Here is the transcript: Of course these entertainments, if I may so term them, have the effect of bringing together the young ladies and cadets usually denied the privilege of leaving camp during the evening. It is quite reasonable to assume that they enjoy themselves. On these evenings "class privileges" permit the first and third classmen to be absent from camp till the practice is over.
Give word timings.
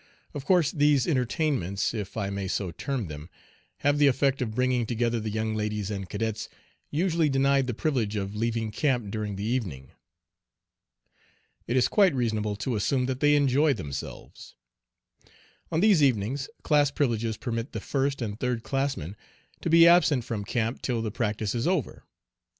Of 0.33 0.45
course 0.45 0.71
these 0.71 1.05
entertainments, 1.07 1.93
if 1.93 2.17
I 2.17 2.31
may 2.31 2.47
so 2.47 2.71
term 2.71 3.05
them, 3.05 3.29
have 3.85 3.99
the 3.99 4.07
effect 4.07 4.41
of 4.41 4.55
bringing 4.55 4.87
together 4.87 5.19
the 5.19 5.29
young 5.29 5.53
ladies 5.53 5.91
and 5.91 6.09
cadets 6.09 6.49
usually 6.89 7.29
denied 7.29 7.67
the 7.67 7.75
privilege 7.75 8.15
of 8.15 8.35
leaving 8.35 8.71
camp 8.71 9.11
during 9.11 9.35
the 9.35 9.43
evening. 9.43 9.91
It 11.67 11.77
is 11.77 11.87
quite 11.87 12.15
reasonable 12.15 12.55
to 12.55 12.75
assume 12.75 13.05
that 13.05 13.19
they 13.19 13.35
enjoy 13.35 13.73
themselves. 13.75 14.55
On 15.71 15.81
these 15.81 16.01
evenings 16.01 16.49
"class 16.63 16.89
privileges" 16.89 17.37
permit 17.37 17.71
the 17.71 17.79
first 17.79 18.23
and 18.23 18.39
third 18.39 18.63
classmen 18.63 19.15
to 19.61 19.69
be 19.69 19.87
absent 19.87 20.23
from 20.23 20.45
camp 20.45 20.81
till 20.81 21.03
the 21.03 21.11
practice 21.11 21.53
is 21.53 21.67
over. 21.67 22.05